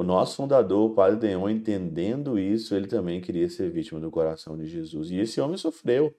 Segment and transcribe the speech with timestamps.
[0.00, 4.56] O nosso fundador, o Padre Deon, entendendo isso, ele também queria ser vítima do coração
[4.56, 5.10] de Jesus.
[5.10, 6.16] E esse homem sofreu.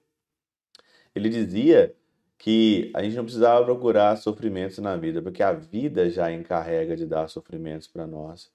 [1.12, 1.92] Ele dizia
[2.38, 7.04] que a gente não precisava procurar sofrimentos na vida, porque a vida já encarrega de
[7.04, 8.52] dar sofrimentos para nós.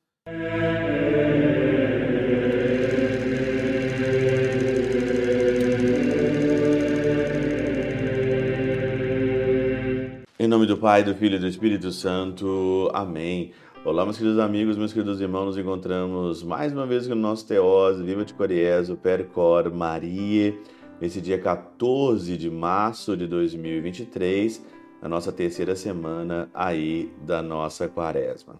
[10.39, 12.89] Em nome do Pai, do Filho e do Espírito Santo.
[12.93, 13.51] Amém.
[13.87, 17.47] Olá, meus queridos amigos, meus queridos irmãos, nos encontramos mais uma vez com o nosso
[17.47, 20.53] Teose, Viva de Coriezo, Percor, Maria,
[20.99, 24.61] nesse dia 14 de março de 2023,
[25.01, 28.59] na nossa terceira semana aí da nossa quaresma.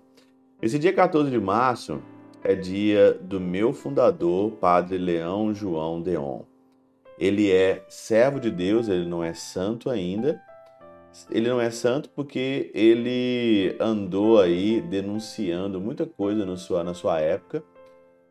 [0.62, 2.02] Esse dia 14 de março
[2.41, 6.44] é dia do meu fundador, Padre Leão João Deon.
[7.20, 10.41] Ele é servo de Deus, ele não é santo ainda,
[11.31, 17.20] ele não é santo porque ele andou aí denunciando muita coisa no sua, na sua
[17.20, 17.63] época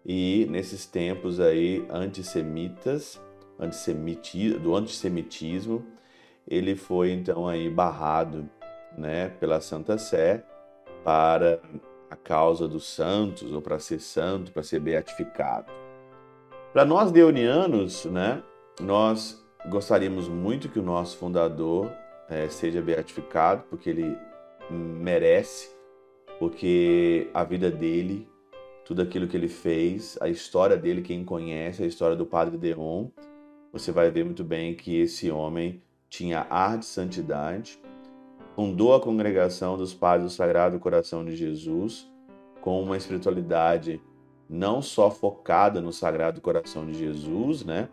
[0.04, 3.20] e nesses tempos aí antissemitas,
[3.58, 5.84] antissemiti, do antissemitismo,
[6.46, 8.48] ele foi então aí barrado,
[8.96, 10.44] né, pela Santa Sé
[11.02, 11.60] para
[12.10, 15.72] a causa dos santos ou para ser santo, para ser beatificado.
[16.72, 18.42] Para nós deonianos, né,
[18.80, 21.90] nós gostaríamos muito que o nosso fundador
[22.28, 24.16] é, seja beatificado, porque ele
[24.70, 25.74] merece,
[26.38, 28.28] porque a vida dele,
[28.84, 33.08] tudo aquilo que ele fez, a história dele, quem conhece, a história do Padre Deon,
[33.72, 37.78] você vai ver muito bem que esse homem tinha ar de santidade,
[38.54, 42.10] fundou a congregação dos Padres do Sagrado Coração de Jesus
[42.60, 44.00] com uma espiritualidade
[44.48, 47.88] não só focada no Sagrado Coração de Jesus, né,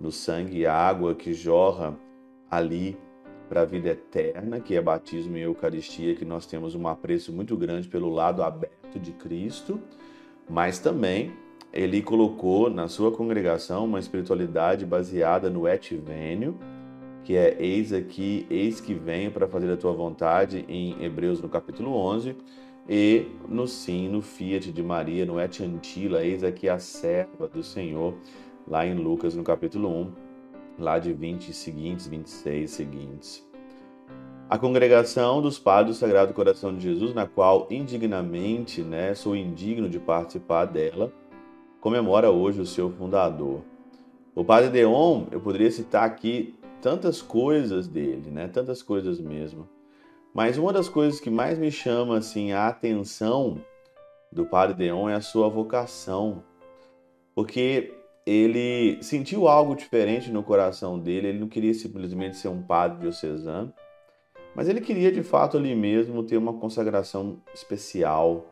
[0.00, 1.98] no sangue e água que jorra
[2.50, 2.96] ali
[3.48, 7.56] para a vida eterna, que é batismo e Eucaristia, que nós temos um apreço muito
[7.56, 9.80] grande pelo lado aberto de Cristo,
[10.48, 11.32] mas também
[11.72, 16.58] ele colocou na sua congregação uma espiritualidade baseada no etivênio,
[17.24, 21.48] que é eis aqui, eis que venho para fazer a tua vontade, em Hebreus no
[21.48, 22.36] capítulo 11,
[22.88, 27.62] e no sim, no fiat de Maria, no et antila, eis aqui a serva do
[27.62, 28.14] Senhor,
[28.66, 30.25] lá em Lucas no capítulo 1
[30.78, 33.46] lá de 20 seguintes, 26 seguintes.
[34.48, 39.88] A congregação dos Padres do Sagrado Coração de Jesus, na qual indignamente, né, sou indigno
[39.88, 41.12] de participar dela,
[41.80, 43.62] comemora hoje o seu fundador.
[44.36, 49.68] O Padre Deon, eu poderia citar aqui tantas coisas dele, né, tantas coisas mesmo.
[50.32, 53.60] Mas uma das coisas que mais me chama assim a atenção
[54.30, 56.44] do Padre Deon é a sua vocação.
[57.34, 57.95] Porque
[58.26, 63.72] ele sentiu algo diferente no coração dele, ele não queria simplesmente ser um padre diocesano,
[64.54, 68.46] mas ele queria de fato ali mesmo ter uma consagração especial.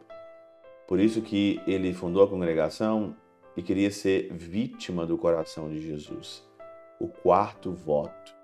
[0.87, 3.17] Por isso que ele fundou a congregação
[3.57, 6.47] e queria ser vítima do coração de Jesus.
[7.01, 8.35] O quarto voto,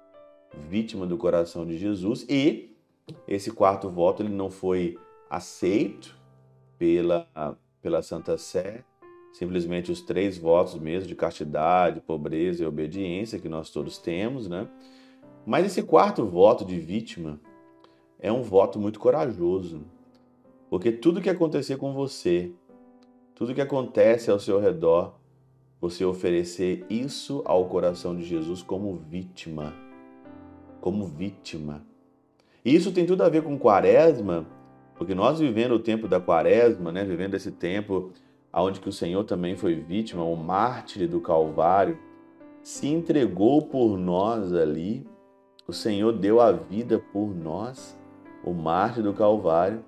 [0.68, 2.76] vítima do coração de Jesus e
[3.28, 4.98] esse quarto voto ele não foi
[5.28, 6.18] aceito
[6.78, 8.84] pela pela Santa Sé,
[9.32, 14.68] simplesmente os três votos mesmo de castidade, pobreza e obediência que nós todos temos, né?
[15.46, 17.40] Mas esse quarto voto de vítima
[18.18, 19.82] é um voto muito corajoso,
[20.68, 22.52] porque tudo que acontecer com você,
[23.34, 25.18] tudo que acontece ao seu redor,
[25.80, 29.72] você oferecer isso ao coração de Jesus como vítima,
[30.80, 31.86] como vítima.
[32.62, 34.46] E isso tem tudo a ver com quaresma,
[34.94, 38.12] porque nós vivendo o tempo da quaresma, né, vivendo esse tempo
[38.52, 41.98] aonde que o Senhor também foi vítima, o mártir do Calvário,
[42.62, 45.06] se entregou por nós ali.
[45.66, 47.96] O Senhor deu a vida por nós,
[48.44, 49.84] o mártir do Calvário.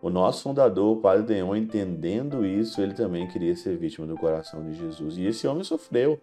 [0.00, 4.64] O nosso fundador, o Padre Deon, entendendo isso, ele também queria ser vítima do coração
[4.64, 5.16] de Jesus.
[5.16, 6.20] E esse homem sofreu.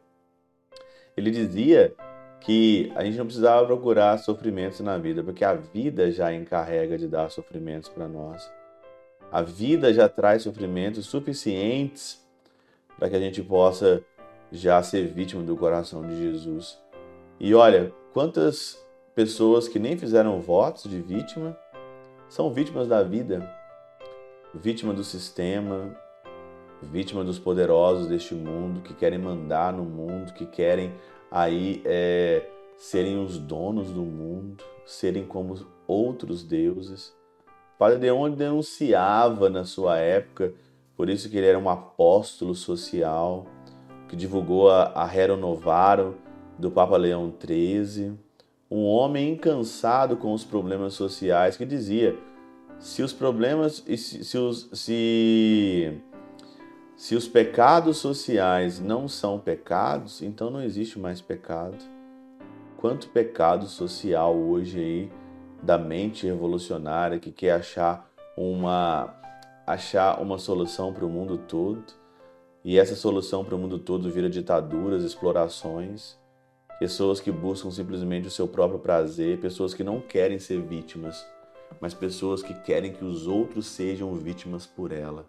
[1.16, 1.96] Ele dizia
[2.42, 7.08] que a gente não precisava procurar sofrimentos na vida, porque a vida já encarrega de
[7.08, 8.52] dar sofrimentos para nós.
[9.32, 12.20] A vida já traz sofrimentos suficientes
[12.98, 14.04] para que a gente possa
[14.52, 16.80] já ser vítima do coração de Jesus.
[17.40, 18.84] E olha, quantas
[19.14, 21.58] pessoas que nem fizeram votos de vítima
[22.28, 23.48] são vítimas da vida,
[24.54, 25.96] vítima do sistema,
[26.82, 30.92] vítima dos poderosos deste mundo que querem mandar no mundo, que querem
[31.30, 32.48] aí é,
[32.78, 37.19] serem os donos do mundo, serem como outros deuses.
[37.80, 40.54] Padre Leão denunciava na sua época,
[40.98, 43.46] por isso que ele era um apóstolo social,
[44.10, 46.18] que divulgou a, a Rero Novaro
[46.58, 48.20] do Papa Leão XIII,
[48.70, 52.18] um homem incansado com os problemas sociais, que dizia:
[52.80, 56.02] se os problemas, se, se, os, se
[56.98, 61.78] Se os pecados sociais não são pecados, então não existe mais pecado.
[62.76, 65.19] Quanto pecado social hoje aí
[65.62, 69.16] da mente revolucionária que quer achar uma
[69.66, 71.84] achar uma solução para o mundo todo,
[72.64, 76.18] e essa solução para o mundo todo vira ditaduras, explorações,
[76.80, 81.24] pessoas que buscam simplesmente o seu próprio prazer, pessoas que não querem ser vítimas,
[81.80, 85.28] mas pessoas que querem que os outros sejam vítimas por ela.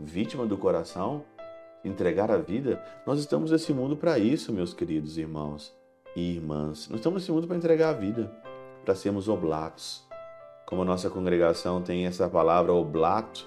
[0.00, 1.24] Vítima do coração?
[1.84, 2.82] Entregar a vida?
[3.06, 5.74] Nós estamos nesse mundo para isso, meus queridos irmãos
[6.16, 6.88] e irmãs.
[6.88, 8.32] Nós estamos nesse mundo para entregar a vida,
[8.88, 10.02] para sermos oblatos.
[10.64, 13.46] Como a nossa congregação tem essa palavra oblato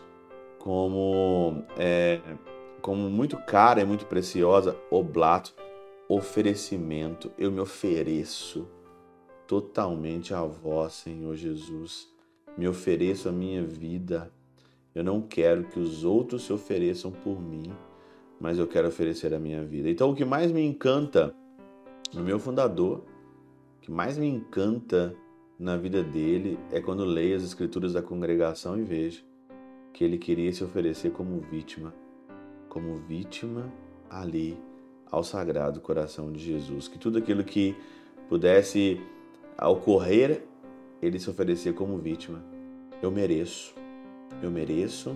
[0.59, 2.21] como, é,
[2.79, 5.51] como muito cara e muito preciosa, oblato,
[6.07, 7.31] oferecimento.
[7.39, 8.67] Eu me ofereço
[9.47, 12.07] totalmente a vós, Senhor Jesus.
[12.55, 14.31] Me ofereço a minha vida.
[14.93, 17.73] Eu não quero que os outros se ofereçam por mim,
[18.39, 19.89] mas eu quero oferecer a minha vida.
[19.89, 21.33] Então, o que mais me encanta
[22.13, 23.03] no meu fundador,
[23.79, 25.17] o que mais me encanta
[25.61, 29.23] na vida dele é quando leio as escrituras da congregação e vejo
[29.93, 31.93] que ele queria se oferecer como vítima,
[32.67, 33.71] como vítima
[34.09, 34.57] ali
[35.11, 37.75] ao sagrado coração de Jesus, que tudo aquilo que
[38.27, 38.99] pudesse
[39.61, 40.43] ocorrer,
[40.99, 42.43] ele se oferecer como vítima.
[42.99, 43.75] Eu mereço,
[44.41, 45.15] eu mereço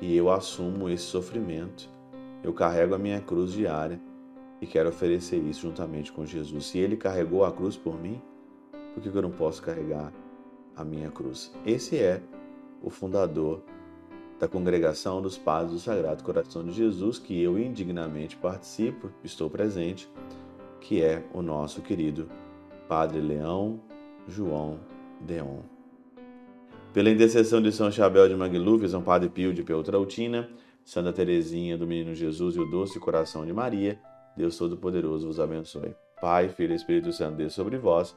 [0.00, 1.88] e eu assumo esse sofrimento.
[2.42, 4.00] Eu carrego a minha cruz diária
[4.60, 6.66] e quero oferecer isso juntamente com Jesus.
[6.66, 8.20] Se ele carregou a cruz por mim,
[8.94, 10.12] por que eu não posso carregar
[10.76, 11.52] a minha cruz?
[11.64, 12.22] Esse é
[12.82, 13.62] o fundador
[14.38, 20.10] da congregação dos Padres do Sagrado Coração de Jesus, que eu indignamente participo, estou presente,
[20.80, 22.26] que é o nosso querido
[22.88, 23.80] Padre Leão
[24.26, 24.80] João
[25.20, 25.60] Deon.
[26.92, 30.48] Pela intercessão de São Chabel de Mangluf, São Padre Pio de Peltrautina,
[30.84, 34.00] Santa Teresinha do Menino Jesus e o Doce Coração de Maria,
[34.36, 35.94] Deus Todo-Poderoso vos abençoe.
[36.20, 38.16] Pai, Filho e Espírito Santo, Deus sobre vós